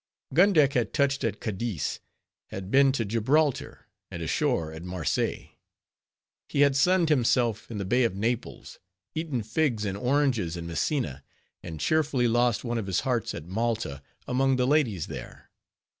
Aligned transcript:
Gun 0.33 0.51
Deck 0.53 0.73
had 0.73 0.95
touched 0.95 1.23
at 1.23 1.39
Cadiz: 1.39 1.99
had 2.47 2.71
been 2.71 2.91
to 2.93 3.05
Gibraltar; 3.05 3.85
and 4.09 4.23
ashore 4.23 4.71
at 4.73 4.81
Marseilles. 4.81 5.49
He 6.49 6.61
had 6.61 6.75
sunned 6.75 7.09
himself 7.09 7.69
in 7.69 7.77
the 7.77 7.85
Bay 7.85 8.03
of 8.03 8.15
Naples: 8.15 8.79
eaten 9.13 9.43
figs 9.43 9.85
and 9.85 9.95
oranges 9.95 10.57
in 10.57 10.65
Messina; 10.65 11.23
and 11.61 11.79
cheerfully 11.79 12.27
lost 12.27 12.63
one 12.63 12.79
of 12.79 12.87
his 12.87 13.01
hearts 13.01 13.35
at 13.35 13.45
Malta, 13.45 14.01
among 14.27 14.55
the 14.55 14.65
ladies 14.65 15.05
there. 15.05 15.51